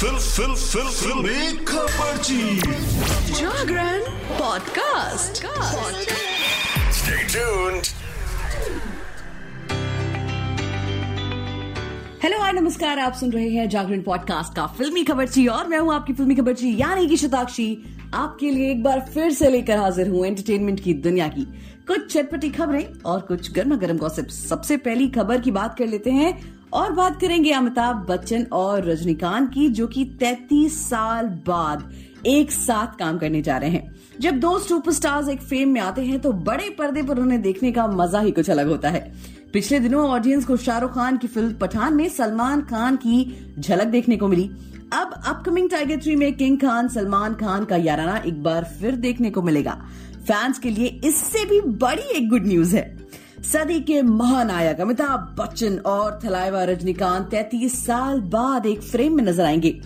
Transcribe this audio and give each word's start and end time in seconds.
Fill 0.00 0.16
फिल 0.16 0.54
फिल 0.54 0.86
फिल। 0.90 1.56
खबरची 1.64 2.56
Jagran 3.32 4.00
podcast. 4.38 5.42
Stay 6.98 7.18
tuned. 7.32 7.88
Hello 12.22 12.38
hi 12.38 12.52
नमस्कार 12.52 12.98
आप 12.98 13.12
सुन 13.12 13.32
रहे 13.32 13.48
हैं 13.48 13.68
जागरण 13.68 14.02
पॉडकास्ट 14.02 14.56
का 14.56 14.66
फिल्मी 14.66 15.04
खबरची 15.04 15.46
और 15.46 15.68
मैं 15.68 15.78
हूँ 15.78 15.94
आपकी 15.94 16.12
फिल्मी 16.12 16.34
खबरची 16.34 16.80
यानी 16.80 17.06
कि 17.06 17.16
शताक्षी। 17.16 17.68
आपके 18.14 18.50
लिए 18.50 18.70
एक 18.70 18.82
बार 18.82 19.00
फिर 19.14 19.32
से 19.32 19.50
लेकर 19.50 19.78
हाजिर 19.78 20.08
हूँ 20.08 20.26
एंटरटेनमेंट 20.26 20.80
की 20.80 20.94
दुनिया 20.94 21.28
की। 21.28 21.44
कुछ 21.86 22.12
चटपटी 22.12 22.50
खबरें 22.50 23.02
और 23.06 23.20
कुछ 23.20 23.52
गर्मा 23.52 23.76
गर्म 23.76 23.98
गॉसिप 23.98 24.28
सबसे 24.28 24.76
पहली 24.76 25.08
खबर 25.08 25.40
की 25.40 25.50
बात 25.50 25.78
कर 25.78 25.86
लेते 25.86 26.10
हैं 26.10 26.59
और 26.72 26.92
बात 26.92 27.20
करेंगे 27.20 27.52
अमिताभ 27.52 28.06
बच्चन 28.10 28.46
और 28.52 28.84
रजनीकांत 28.84 29.50
की, 29.54 29.68
जो 29.68 29.86
कि 29.86 30.04
33 30.20 30.78
साल 30.88 31.26
बाद 31.46 31.92
एक 32.26 32.50
साथ 32.52 32.98
काम 32.98 33.18
करने 33.18 33.42
जा 33.42 33.56
रहे 33.56 33.70
हैं। 33.70 33.94
जब 34.20 34.38
दो 34.38 34.58
सुपरस्टार्स 34.58 35.28
एक 35.28 35.40
फेम 35.40 35.68
में 35.68 35.80
आते 35.80 36.02
हैं 36.02 36.20
तो 36.20 36.32
बड़े 36.32 36.68
पर्दे 36.70 37.02
पर 37.02 37.18
उन्हें 37.18 37.40
देखने 37.42 37.72
का 37.72 37.86
मज़ा 37.86 38.20
ही 38.20 38.30
कुछ 38.30 38.50
अलग 38.50 38.68
होता 38.68 38.88
है। 38.88 39.00
पिछले 39.52 39.80
दिनों 39.80 40.08
ऑडियंस 40.08 40.44
को 40.44 40.56
शाहरुख 40.56 40.94
खान 40.94 41.16
की 41.16 41.26
फ़िल्म 41.26 41.54
पठान 41.54 41.94
में 41.94 42.08
सलमान 42.08 42.62
खान 42.62 42.96
की 42.96 43.54
झलक 43.58 43.86
देखने 43.86 44.16
को 44.16 44.28
मिली। 44.28 44.50
अब 44.92 45.20
अपकमिंग 45.26 45.70
टाइगर 45.70 46.00
थ्री 46.00 46.16
में 46.16 46.32
किंग 46.34 46.58
खान 46.58 46.88
सलमान 46.88 47.34
खान 47.34 47.64
का 47.64 47.76
याराना 47.76 48.16
एक 48.16 48.42
बार 48.42 48.64
फिर 48.80 48.96
देखने 48.96 49.30
को 49.30 49.42
मिलेगा। 49.42 49.72
फैंस 50.22 50.58
के 50.58 50.70
लिए 50.70 51.00
इससे 51.04 51.44
भी 51.44 51.60
बड़ी 51.60 52.16
एक 52.16 52.28
गुड 52.28 52.46
न्यूज़ 52.46 52.76
है। 52.76 52.99
सदी 53.44 53.80
के 53.80 54.02
महानायक 54.02 54.80
अमिताभ 54.80 55.36
बच्चन 55.38 55.78
और 55.78 56.18
थलाइवा 56.24 56.64
रजनीकांत 56.64 57.30
33 57.30 57.86
साल 57.86 58.20
बाद 58.20 58.66
एक 58.66 58.82
फ्रेम 58.82 59.16
में 59.16 59.24
नज़र 59.24 59.44
आएँगे। 59.44 59.80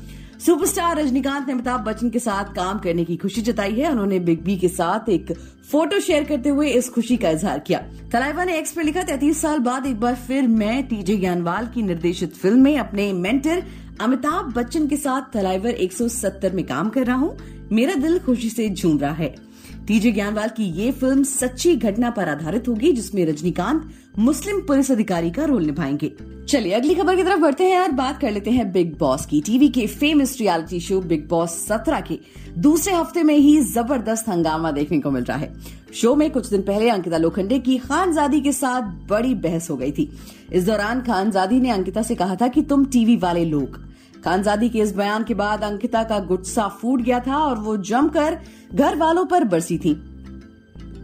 सुपरस्टार 0.47 0.99
रजनीकांत 0.99 1.47
ने 1.47 1.53
अमिताभ 1.53 1.81
बच्चन 1.81 2.11
के 2.11 2.19
साथ 2.19 2.45
काम 2.45 2.79
करने 2.79 3.05
की 3.05 3.17
खुशी 3.17 3.43
जताई 3.43 3.73
है। 3.73 3.91
उन्होंने 3.91 4.19
बिग 4.19 4.43
बी 4.43 4.57
के 4.57 4.69
साथ 4.69 5.09
एक 5.09 5.33
फ़ोटो 5.71 6.01
शेयर 6.01 6.25
करते 6.25 6.49
हुए 6.49 6.69
इस 6.69 6.89
खुशी 6.89 7.17
का 7.17 7.31
इजहार 7.31 7.59
किया। 7.59 7.83
थलाइवा 8.15 8.45
ने 8.45 8.59
एक्स 8.59 8.73
पर 8.73 8.83
लिखा, 8.83 9.03
तैतीस 9.03 9.41
साल 9.43 9.59
बाद 9.59 9.87
एक 9.87 10.01
बार 10.01 10.15
फिर 10.15 10.49
मैं 10.49 10.87
टीजे 10.87 11.17
ज्ञानवाल 11.17 11.67
की 11.67 11.83
निर्देशित 11.83 12.35
फ़िल्म 12.35 12.61
में 12.61 12.79
अपने 12.79 13.13
मेंटर 13.13 13.63
अमिताभ 14.01 14.53
बच्चन 14.53 14.87
के 14.87 14.97
साथ 14.97 15.37
थलाइवर 15.37 15.71
170 15.71 16.53
में 16.53 16.67
काम 16.67 16.89
कर 16.89 17.07
रहा 17.07 17.17
हूँ। 17.17 17.39
मेरा 17.73 17.95
दिल 17.95 18.19
खुशी 18.19 18.51
से 18.51 18.69
झूम 18.69 18.99
रहा 18.99 19.13
है। 19.13 19.54
टीजे 19.87 20.13
ज्ञानवाल 20.13 20.49
की 20.49 20.65
ये 20.65 20.93
फ़िल्म 20.93 21.23
सच्ची 21.23 21.77
घटना 21.77 22.11
पर 22.11 22.29
आधारित 22.29 22.69
होगी, 22.69 22.93
जिसमें 22.93 23.27
रजनीकांत 23.27 23.91
मुस्लिम 24.19 24.61
पुलिस 24.61 24.91
अधिकारी 24.91 25.31
का 25.31 25.45
रोल 25.45 25.65
निभाएँगे। 25.65 26.13
चलिए, 26.49 26.73
अगली 26.73 26.95
खबर 26.95 27.17
की 27.17 27.23
तरफ़ 27.23 27.41
बढ़ते 27.41 27.65
हैं 27.65 27.81
और 27.81 27.93
बात 27.93 28.21
कर 28.21 28.31
लेते 28.31 28.51
हैं 28.51 28.73
बिग 28.73 28.99
बॉस 28.99 29.27
की। 29.27 29.41
टीवी 29.41 29.69
के 29.69 29.87
famous 29.87 30.37
reality 30.41 30.81
show 30.81 31.01
Bigg 31.01 31.29
Boss 31.29 31.51
सत्रह 31.51 32.01
के 32.01 32.19
दूसरे 32.59 32.95
हफ़्ते 32.95 33.23
में 33.23 33.37
ही 33.37 33.61
ज़बरदस्त 33.61 34.29
हंगामा 34.29 34.71
देखने 34.71 35.01
को 35.01 35.11
मिल 35.11 35.25
रहा 35.25 35.39
है। 35.39 35.55
शो 35.95 36.15
में 36.15 36.31
कुछ 36.31 36.49
दिन 36.49 36.63
पहले 36.63 36.91
अंकिता 36.91 37.17
लोखंडे 37.17 37.59
की 37.59 37.79
खानजादी 37.79 38.41
के 38.41 38.53
साथ 38.53 38.83
बड़ी 39.09 39.35
बहस 39.35 39.71
हो 39.71 39.77
गई 39.77 39.93
थी। 39.93 40.13
इस 40.53 40.67
दौरान 40.67 41.01
खानजादी 41.01 41.61
ने 41.61 41.71
अंकिता 41.71 42.03
से 42.03 42.15
कहा 42.15 42.37
था 42.37 42.49
कि 42.49 42.63
तुम 42.63 42.85
टीवी 42.85 43.17
वाले 43.17 43.45
लोग 43.45 43.84
खानजादी 44.25 44.69
के 44.69 44.79
इस 44.79 44.95
बयान 44.97 45.25
के 45.25 45.35
बाद 45.35 45.65
अंकिता 45.65 46.03
का 46.03 46.19
गुस्सा 46.27 46.69
फूट 46.81 47.01
गया 47.03 47.21
था 47.21 47.39
और 47.39 47.59
वो 47.59 47.77
जमकर 47.85 48.39
घर 48.75 48.97
वालों 48.97 49.25
पर 49.27 49.45
बरसी 49.45 49.79
थी। 49.79 49.91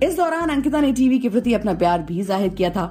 इस 0.02 0.16
दौरान 0.16 0.48
अंकिता 0.48 0.80
ने 0.80 0.92
टीवी 0.92 1.18
के 1.18 1.28
प्रति 1.28 1.54
अपना 1.54 1.74
प्यार 1.74 2.02
भी 2.02 2.22
ज़ाहिर 2.22 2.54
किया 2.54 2.70
था। 2.70 2.86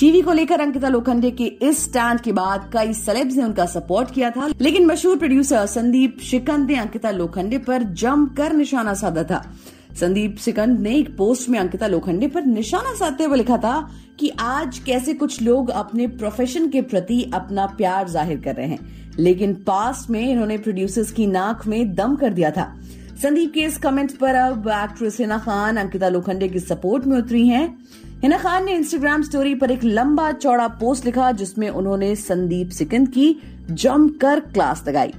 टीवी 0.00 0.20
को 0.22 0.32
लेकर 0.32 0.60
अंकिता 0.60 0.88
लोखंडे 0.88 1.30
के 1.30 1.44
इस 1.44 1.82
स्टैंड 1.84 2.20
के 2.20 2.32
बाद 2.32 2.68
कई 2.72 2.92
सेलेब्स 2.94 3.36
ने 3.36 3.42
उनका 3.44 3.66
सपोर्ट 3.66 4.10
किया 4.10 4.30
था, 4.30 4.48
लेकिन 4.60 4.86
मशहूर 4.86 5.16
प्रोड्यूसर 5.18 5.66
संदीप 5.66 6.18
शिकंद 6.20 6.70
ने 6.70 6.76
अंकिता 6.76 7.10
लोखंडे 7.10 7.58
पर 7.60 7.82
जमकर 7.94 8.52
निशाना 8.52 8.94
साधा 8.94 9.22
था। 9.22 9.42
संदीप 10.00 10.36
सिकंद 10.36 10.78
ने 10.80 10.94
एक 10.96 11.16
पोस्ट 11.16 11.48
में 11.48 11.58
अंकिता 11.58 11.86
लोखंडे 11.86 12.26
पर 12.26 12.44
निशाना 12.44 12.94
साधते 12.94 13.24
हुए 13.24 13.36
लिखा 13.36 13.56
था 13.56 13.90
कि 14.18 14.28
आज 14.40 14.78
कैसे 14.78 15.14
कुछ 15.14 15.40
लोग 15.42 15.70
अपने 15.70 16.06
प्रोफेशन 16.06 16.68
के 16.68 16.82
प्रति 16.82 17.22
अपना 17.34 17.66
प्यार 17.66 18.08
ज़ाहिर 18.08 18.40
कर 18.40 18.54
रहे 18.54 18.66
हैं। 18.66 19.16
लेकिन 19.18 19.54
पास्ट 19.66 20.10
में 20.10 20.20
इन्होंने 20.20 20.58
प्रोड्यूसर्स 20.58 21.10
की 21.12 21.26
नाक 21.26 21.66
में 21.66 21.94
दम 21.94 22.14
कर 22.16 22.32
दिया 22.32 22.50
था। 22.50 22.72
संदीप 23.22 23.52
के 23.54 23.60
इस 23.60 23.78
कमेंट 23.78 24.16
पर 24.16 24.34
अब 24.34 24.68
एक्ट्रेस 24.68 25.18
हिना 25.20 25.38
खान, 25.38 25.76
अंकिता 25.76 26.08
लोखंडे 26.08 26.48
की 26.48 26.58
सपोर्ट 26.58 27.04
में 27.04 27.16
उतरी 27.18 27.46
हैं। 27.48 27.66
हिना 28.22 28.38
खान 28.38 28.64
ने 28.64 28.72
इंस्टाग्राम 28.72 29.22
स्टोरी 29.22 29.54
पर 29.54 29.70
एक 29.70 29.84
लंबा 29.84 30.30
चौड़ा 30.32 30.68
पोस्ट 30.68 31.06
लिखा, 31.06 31.32
जिसमें 31.32 31.68
उन्होंने 31.70 32.14
संदीप 32.16 32.70
सिकंद 32.70 33.08
की 33.08 33.34
जमकर 33.70 34.40
क्लास 34.40 34.84
लगाई। 34.88 35.12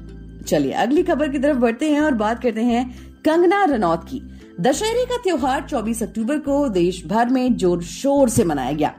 चलिए 0.47 0.71
अगली 0.71 1.03
खबर 1.03 1.29
की 1.29 1.39
तरफ़ 1.39 1.57
बढ़ते 1.57 1.91
हैं 1.91 2.01
और 2.01 2.13
बात 2.15 2.41
करते 2.41 2.61
हैं 2.63 2.89
कंगना 3.25 3.63
रनौत 3.65 4.03
की। 4.03 4.21
दशहरे 4.59 5.03
का 5.05 5.17
त्योहार 5.17 5.67
24 5.69 6.01
अक्टूबर 6.03 6.39
को 6.39 6.67
देश 6.69 7.01
भर 7.07 7.29
में 7.29 7.57
ज़ोर 7.57 7.83
शोर 7.83 8.29
से 8.29 8.43
मनाया 8.43 8.71
गया। 8.71 8.93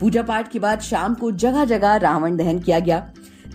पूजा 0.00 0.22
पाठ 0.22 0.50
के 0.52 0.58
बाद 0.58 0.80
शाम 0.80 1.14
को 1.14 1.30
जगह 1.32 1.64
जगह 1.64 1.94
रावण 1.96 2.36
दहन 2.36 2.58
किया 2.58 2.78
गया। 2.78 2.98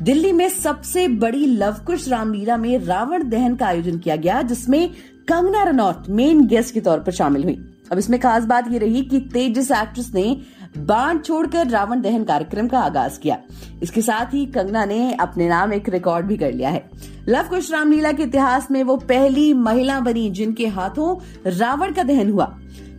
दिल्ली 0.01 0.31
में 0.31 0.49
सबसे 0.49 1.07
बड़ी 1.07 1.45
लवकुश 1.45 2.07
रामलीला 2.07 2.57
में 2.57 2.77
रावण 2.79 3.29
दहन 3.29 3.55
का 3.55 3.65
आयोजन 3.65 3.97
किया 3.97 4.15
गया, 4.15 4.41
जिसमें 4.41 4.89
कंगना 5.27 5.63
रनौत 5.63 6.09
मेन 6.09 6.45
गेस्ट 6.47 6.73
के 6.73 6.81
तौर 6.81 6.99
पर 6.99 7.11
शामिल 7.11 7.43
हुई। 7.43 7.55
अब 7.91 7.97
इसमें 7.97 8.19
खास 8.19 8.45
बात 8.45 8.71
यह 8.71 8.79
रही 8.79 9.01
कि 9.01 9.19
तेजस 9.33 9.71
एक्ट्रेस 9.71 10.11
ने 10.13 10.41
बाण 10.77 11.17
छोड़कर 11.17 11.67
रावण 11.67 12.01
दहन 12.01 12.23
कार्यक्रम 12.23 12.67
का 12.67 12.79
आगाज़ 12.79 13.19
किया। 13.19 13.37
इसके 13.83 14.01
साथ 14.01 14.33
ही 14.33 14.45
कंगना 14.45 14.85
ने 14.85 15.13
अपने 15.13 15.49
नाम 15.49 15.73
एक 15.73 15.89
रिकॉर्ड 15.89 16.25
भी 16.25 16.37
कर 16.37 16.53
लिया 16.53 16.69
है। 16.69 16.89
लव 17.29 17.43
कुश 17.43 17.71
रामलीला 17.71 18.11
के 18.11 18.23
इतिहास 18.23 18.71
में 18.71 18.83
वो 18.83 18.97
पहली 18.97 19.53
महिला 19.53 19.99
बनी 19.99 20.29
जिनके 20.29 20.67
हाथों 20.67 21.15
रावण 21.51 21.93
का 21.93 22.03
दहन 22.03 22.31
हुआ। 22.31 22.45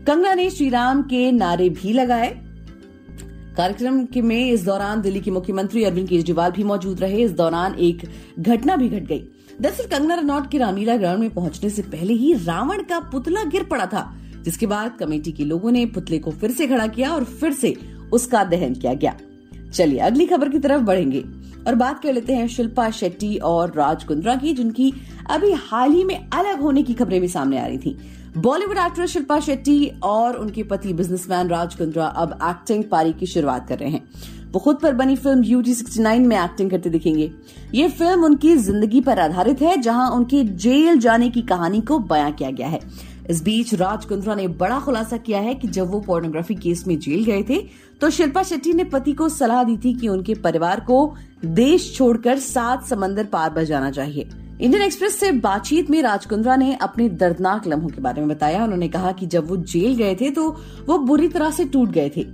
कंगना 0.07 0.34
ने 0.34 0.51
श्री 0.51 0.69
राम 0.69 1.03
के 1.03 1.33
नारे 1.33 1.69
भी 1.69 1.93
लगाए। 1.93 2.41
कार्यक्रम 3.57 4.05
के 4.05 4.23
में 4.23 4.51
इस 4.51 4.65
दौरान 4.65 5.03
दिल्ली 5.03 5.21
के 5.21 5.31
मुख्यमंत्री 5.31 5.84
अरविंद 5.84 6.09
केजरीवाल 6.09 6.51
भी 6.51 6.65
मौजूद 6.65 7.01
रहे। 7.01 7.23
इस 7.23 7.31
दौरान 7.31 7.75
एक 7.75 8.11
घटना 8.39 8.77
भी 8.77 8.89
घट 8.89 9.03
गई। 9.03 9.29
दरअसल 9.61 9.84
कंगना 9.84 10.15
रनौत 10.15 10.51
के 10.51 10.59
रामलीला 10.59 10.97
ग्राउंड 10.97 11.21
में 11.21 11.31
पहुँचने 11.31 11.71
से 11.71 11.83
पहले 11.83 12.13
ही 12.13 12.33
रावण 12.34 12.83
का 12.83 13.01
पुतला 13.01 13.45
गिर 13.45 13.65
पड़ा 13.65 13.87
था। 13.87 14.17
जिसके 14.44 14.66
बाद 14.66 14.97
कमेटी 15.00 15.32
के 15.32 15.44
लोगों 15.44 15.71
ने 15.71 15.87
पुतले 15.87 16.19
को 16.19 16.31
फिर 16.31 16.50
से 16.50 16.66
खड़ा 16.66 16.87
किया 16.87 17.15
और 17.15 17.25
फिर 17.25 17.53
से 17.53 17.75
उसका 18.12 18.44
दहन 18.44 18.75
किया 18.75 18.94
गया। 18.94 19.16
चलिए, 19.72 19.99
अगली 19.99 20.27
खबर 20.27 20.49
की 20.49 20.59
तरफ़ 20.59 20.82
बढ़ेंगे 20.82 21.25
और 21.66 21.75
बात 21.75 22.03
कर 22.03 22.12
लेते 22.12 22.34
हैं 22.34 22.49
शिल्पा 22.49 22.91
शेट्टी 22.91 23.37
और 23.37 23.72
राज 23.77 24.04
कुंद्रा 24.04 24.37
की, 24.37 24.53
जिनकी 24.54 24.93
अभी 25.31 25.53
हाल 25.53 25.93
ही 25.93 26.04
में 26.04 26.28
अलग 26.31 26.60
होने 26.60 26.83
की 26.83 26.94
खबरें 26.94 27.21
भी 27.21 27.28
सामने 27.28 27.59
आ 27.59 27.66
रही 27.66 27.78
थी। 27.78 27.97
बॉलीवुड 28.37 28.78
एक्ट्रेस 28.78 29.10
शिल्पा 29.10 29.41
शेट्टी 29.41 29.93
और 30.03 30.37
उनके 30.37 30.62
पति 30.62 30.93
बिजनेसमैन 30.93 31.49
राज 31.49 31.75
कुंद्रा 31.75 32.06
अब 32.06 32.38
एक्टिंग 32.43 32.84
पारी 32.84 33.12
की 33.12 33.27
शुरुआत 33.27 33.69
कर 33.69 33.78
रहे 33.78 33.91
हैं। 33.91 34.09
वो 34.53 34.60
खुद 34.60 34.77
पर 34.77 34.93
बनी 34.93 35.16
फ़िल्म 35.16 35.43
यूटी 35.43 35.75
69 35.75 36.27
में 36.27 36.37
एक्टिंग 36.37 36.71
करते 36.71 36.91
दिखेंगे। 36.91 37.31
ये 37.75 37.88
फ़िल्म 37.88 38.25
उनकी 38.25 38.56
ज़िंदगी 38.56 39.00
पर 39.00 39.19
आधारित 39.19 39.62
है, 39.62 39.77
जहाँ 39.77 40.10
उनके 40.10 40.44
जेल 40.44 40.99
जाने 40.99 41.31
की 41.31 41.43
कहानी 41.43 41.81
को 41.81 41.99
बयां 41.99 42.33
किया 42.33 42.50
गया 42.50 42.69
है। 42.69 42.81
इस 43.31 43.43
बीच 43.43 43.75
राज 43.75 44.05
कुंद्रा 44.05 44.35
ने 44.35 44.47
बड़ा 44.49 44.79
खुलासा 44.81 45.17
किया 45.17 45.41
है 45.41 45.55
कि 45.55 45.69
जब 45.69 45.91
वो 45.91 46.01
पोर्नोग्राफी 46.01 46.55
केस 46.55 46.87
में 46.87 46.99
जेल 46.99 47.25
गए 47.25 47.43
थे 47.43 47.59
तो 48.01 48.11
शिल्पा 48.11 48.43
शेट्टी 48.43 48.73
ने 48.73 48.85
पति 48.85 49.12
को 49.12 49.29
सलाह 49.29 49.62
दी 49.65 49.77
थी 49.77 49.95
कि 49.95 50.09
उनके 50.09 50.35
परिवार 50.35 50.81
को 50.81 51.15
देश 51.45 51.93
छोड़कर 51.97 52.39
सात 52.39 52.84
समंदर 52.84 53.25
पार 53.25 53.51
बच 53.51 53.67
जाना 53.67 53.91
चाहिए। 53.91 54.29
इंडियन 54.61 54.83
एक्सप्रेस 54.83 55.19
से 55.21 55.31
बातचीत 55.33 55.91
में 55.91 56.01
राज 56.03 56.27
कुंद्रा 56.27 56.57
ने 56.57 56.75
अपने 56.75 57.09
दर्दनाक 57.09 57.67
लम्हों 57.67 57.89
के 57.89 58.01
बारे 58.01 58.21
में 58.21 58.29
बताया। 58.29 58.63
उन्होंने 58.65 58.89
कहा 58.89 59.13
कि 59.13 59.27
जब 59.27 59.49
वो 59.49 59.57
जेल 59.57 59.95
गए 59.97 60.15
थे 60.15 60.31
तो 60.31 60.49
वो 60.87 60.99
बुरी 60.99 61.29
तरह 61.29 61.51
से 61.51 61.65
टूट 61.65 61.91
गए 61.91 62.11
थे। 62.17 62.27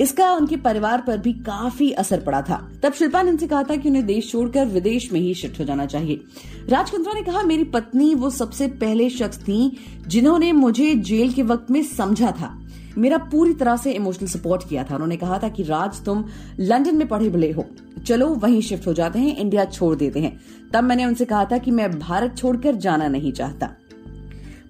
इसका 0.00 0.32
उनके 0.32 0.56
परिवार 0.56 1.00
पर 1.00 1.18
भी 1.18 1.32
काफ़ी 1.32 1.92
असर 1.92 2.20
पड़ा 2.20 2.42
था। 2.42 2.72
तब 2.82 2.92
शिल्पा 2.92 3.22
ने 3.22 3.30
उनसे 3.30 3.46
कहा 3.46 3.62
था 3.62 3.76
कि 3.76 3.88
उन्हें 3.88 4.06
देश 4.06 4.30
छोड़कर 4.30 4.66
विदेश 4.66 5.12
में 5.12 5.20
ही 5.20 5.34
शिफ्ट 5.34 5.60
हो 5.60 5.64
जाना 5.64 5.86
चाहिए। 5.86 6.20
राजकुंद्रा 6.68 7.12
ने 7.12 7.22
कहा, 7.22 7.42
मेरी 7.42 7.64
पत्नी 7.64 8.14
वो 8.14 8.30
सबसे 8.30 8.66
पहले 8.66 9.10
शख्स 9.10 9.38
थी 9.38 9.76
जिन्होंने 10.06 10.52
मुझे 10.52 10.94
जेल 10.94 11.32
के 11.32 11.42
वक्त 11.42 11.70
में 11.70 11.82
समझा 11.82 12.30
था। 12.30 12.58
मेरा 12.98 13.18
पूरी 13.18 13.54
तरह 13.54 13.76
से 13.76 13.92
इमोशनल 13.92 14.28
सपोर्ट 14.28 14.68
किया 14.68 14.84
था। 14.84 14.94
उन्होंने 14.94 15.16
कहा 15.16 15.38
था 15.38 15.48
कि, 15.48 15.62
राज, 15.62 16.04
तुम 16.04 16.24
लंदन 16.60 16.96
में 16.96 17.08
पढ़े 17.08 17.28
बड़े 17.28 17.52
हो। 17.52 17.66
चलो, 18.06 18.28
वहीं 18.28 18.60
शिफ्ट 18.60 18.86
हो 18.86 18.92
जाते 18.92 19.18
हैं, 19.18 19.36
इंडिया 19.36 19.64
छोड़ 19.64 19.96
देते 19.96 20.20
हैं। 20.20 20.40
तब 20.74 20.84
मैंने 20.84 21.04
उनसे 21.04 21.24
कहा 21.24 21.44
था 21.44 21.58
कि, 21.58 21.70
मैं 21.70 21.98
भारत 21.98 22.36
छोड़कर 22.36 22.74
जाना 22.74 23.08
नहीं 23.08 23.32
चाहता। 23.32 23.70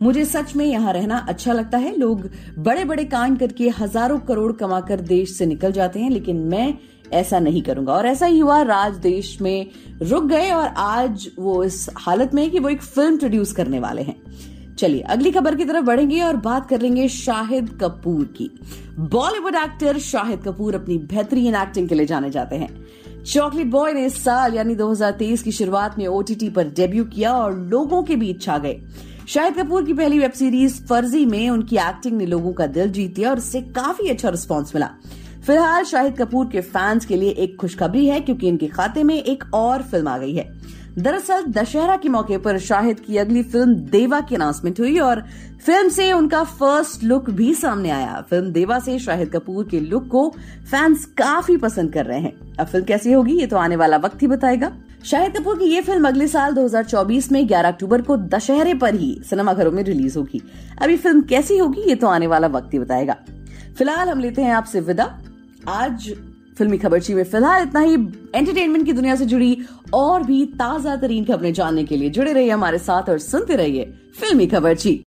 मुझे 0.03 0.25
सच 0.25 0.55
में 0.57 0.65
यहाँ 0.67 0.93
रहना 0.93 1.17
अच्छा 1.29 1.53
लगता 1.53 1.79
है। 1.79 1.97
लोग 1.97 2.29
बड़े 2.59 2.85
बड़े 2.85 3.05
कांड 3.05 3.39
करके 3.39 3.69
हज़ारों 3.69 4.19
करोड़ 4.19 4.53
कमाकर 4.53 5.01
देश 5.01 5.37
से 5.37 5.47
निकल 5.47 5.73
जाते 5.73 6.01
हैं, 6.01 6.11
लेकिन 6.11 6.37
मैं 6.37 6.75
ऐसा 7.13 7.39
नहीं 7.39 7.63
करूँगा। 7.63 7.93
और 7.93 8.07
ऐसा 8.07 8.27
ही 8.27 8.39
हुआ, 8.39 8.61
राज 8.63 8.95
देश 8.95 9.41
में 9.41 9.67
रुक 10.03 10.25
गए 10.25 10.51
और 10.51 10.67
आज 10.67 11.29
वो 11.39 11.63
इस 11.65 11.89
हालत 11.99 12.35
में 12.35 12.43
है 12.43 12.49
कि 12.49 12.59
वो 12.59 12.69
एक 12.69 12.83
फ़िल्म 12.83 13.17
प्रोड्यूस 13.17 13.53
करने 13.53 13.79
वाले 13.79 14.03
हैं। 14.03 14.17
चलिए, 14.79 15.01
अगली 15.01 15.31
खबर 15.31 15.55
की 15.55 15.65
तरफ़ 15.65 15.85
बढ़ेंगे 15.85 16.21
और 16.21 16.37
बात 16.37 16.69
कर 16.69 16.81
लेंगे 16.81 17.09
शाहिद 17.09 17.69
कपूर 17.81 18.25
की। 18.25 18.51
बॉलीवुड 18.99 19.55
एक्टर 19.55 19.99
शाहिद 19.99 20.43
कपूर 20.43 20.75
अपनी 20.75 20.99
बेहतरीन 20.99 21.55
एक्टिंग 21.55 21.89
के 21.89 21.95
लिए 21.95 22.07
जाने 22.07 22.31
जाते 22.31 22.57
हैं। 22.57 22.71
चॉकलेट 23.25 23.67
बॉय 23.67 23.93
ने 23.93 24.05
इस 24.07 24.23
साल, 24.25 24.55
यानी 24.55 24.75
2023 24.75 25.43
की 25.43 25.53
शुरुआत 25.53 25.99
में 25.99 26.07
ओटीटी 26.07 26.49
पर 26.49 26.69
डेब्यू 26.71 27.05
किया 27.05 27.33
और 27.33 27.59
लोगों 27.59 28.03
के 28.03 28.17
बीच 28.17 28.43
छा 28.43 28.59
गए। 28.59 28.81
शाहिद 29.29 29.55
कपूर 29.55 29.85
की 29.85 29.93
पहली 29.95 30.19
वेब 30.19 30.31
सीरीज़ 30.31 30.81
फर्जी 30.85 31.25
में 31.27 31.49
उनकी 31.51 31.77
एक्टिंग 31.79 32.17
ने 32.19 32.27
लोगों 32.27 32.53
का 32.53 32.67
दिल 32.67 32.91
जीत 32.93 33.19
लिया 33.19 33.31
और 33.31 33.39
इससे 33.39 33.61
काफ़ी 33.77 34.09
अच्छा 34.09 34.29
रिस्पॉन्स 34.29 34.75
मिला। 34.75 34.89
फ़िलहाल 35.47 35.85
शाहिद 35.85 36.17
कपूर 36.19 36.49
के 36.53 36.61
फैंस 36.61 37.07
के 37.07 37.17
लिए 37.17 37.31
एक 37.31 37.57
खुशखबरी 37.57 38.07
है 38.07 38.21
क्योंकि 38.21 38.49
इनके 38.49 38.67
खाते 38.69 39.05
में 39.05 39.15
एक 39.15 39.45
और 39.55 39.83
फ़िल्म 39.83 40.09
आ 40.09 40.19
गई 40.19 40.35
है। 40.35 40.51
दरअसल 40.99 41.45
दशहरा 41.49 41.97
के 41.97 42.09
मौके 42.09 42.39
पर 42.39 42.59
शाहिद 42.59 43.01
की 43.01 43.17
अगली 43.17 43.43
फ़िल्म 43.43 43.75
देवा 43.91 44.21
की 44.21 44.35
अनाउंसमेंट 44.35 44.81
हुई 44.81 44.99
और 44.99 45.23
फ़िल्म 45.67 45.89
से 45.89 46.13
उनका 46.13 46.43
फ़र्स्ट 46.45 47.05
लुक 47.05 47.31
भी 47.31 47.55
सामने 47.55 47.91
आया। 47.91 48.21
फ़िल्म 48.31 48.53
देवा 48.53 48.79
से 48.79 48.99
शाहिद 48.99 49.31
कपूर 49.31 49.69
के 49.69 49.81
लुक 49.81 50.09
को 50.09 50.29
फैंस 50.71 51.05
काफ़ी 51.19 51.57
पसंद 51.57 51.93
कर 51.93 52.07
रहे 52.07 52.21
हैं। 52.21 52.57
अब 52.57 52.67
फ़िल्म 52.67 52.85
कैसी 52.85 53.13
होगी, 53.13 53.39
ये 53.41 53.47
तो 53.47 53.57
आने 53.57 53.77
वाला 53.77 53.97
वक्त 53.97 54.23
ही 54.23 54.27
बताएगा। 54.27 54.73
शाहिद 55.05 55.37
कपूर 55.37 55.59
की 55.59 55.65
ये 55.65 55.81
फ़िल्म 55.81 56.09
अगले 56.09 56.27
साल 56.29 56.55
2024 56.55 57.33
में 57.33 57.49
11 57.49 57.69
अक्टूबर 57.69 58.03
को 58.03 58.17
दशहरे 58.17 58.75
पर 58.75 58.95
ही 58.95 59.21
सिनेमाघरों 59.31 59.73
में 59.73 59.83
रिलीज़ 59.83 60.19
होगी। 60.19 60.43
अभी 60.83 60.97
फ़िल्म 60.97 61.23
कैसी 61.23 61.59
होगी, 61.59 61.81
ये 61.81 61.95
तो 61.95 62.07
आने 62.07 62.27
वाला 62.27 62.49
वक्त 62.49 62.75
ही 62.75 62.79
बताएगा। 62.79 63.17
फ़िलहाल 63.79 64.09
हम 64.09 64.21
लेते 64.21 64.43
हैं 64.43 64.53
आपसे 64.53 64.81
विदा। 64.81 65.19
आज 65.69 66.13
फिल्मी 66.59 66.79
खबरची 66.79 67.15
में 67.15 67.25
फ़िलहाल 67.25 67.63
इतना 67.63 67.81
ही। 67.81 67.95
एंटरटेनमेंट 68.35 68.87
की 68.87 68.93
दुनिया 68.93 69.17
से 69.17 69.27
जुड़ी 69.27 69.59
और 69.95 70.23
भी 70.23 70.45
ताज़ा 70.47 70.97
तरीन 70.97 71.25
खबरें 71.25 71.53
जानने 71.53 71.85
के 71.85 71.97
लिए 71.97 72.11
जुड़े 72.11 72.33
रहिए 72.33 72.51
हमारे 72.51 72.79
साथ 72.79 73.11
और 73.11 73.19
सुनते 73.19 73.57
रहिए 73.57 73.93
फिल्मी 74.21 74.47
खबरची। 74.47 75.03